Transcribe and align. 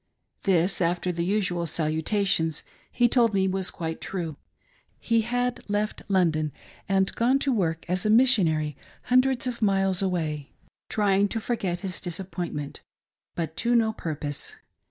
This, 0.45 0.81
after 0.81 1.11
the 1.11 1.23
usual 1.23 1.65
saluta^ 1.67 2.25
tions, 2.25 2.63
he 2.91 3.07
told 3.07 3.35
me 3.35 3.47
was 3.47 3.69
quite 3.69 4.01
true;— 4.01 4.35
he 4.99 5.21
had 5.21 5.63
left 5.69 6.01
London 6.07 6.51
and 6.89 7.13
gone 7.13 7.37
to 7.37 7.53
work 7.53 7.87
a& 7.87 7.95
a 8.05 8.09
Missionary 8.09 8.75
hundreds 9.03 9.45
of 9.45 9.61
miles 9.61 10.01
away; 10.01 10.53
trying 10.89 11.27
to 11.27 11.39
forget 11.39 11.81
his 11.81 11.99
disappointment, 11.99 12.81
but 13.35 13.55
to 13.57 13.75
no 13.75 13.93
purpose. 13.93 14.55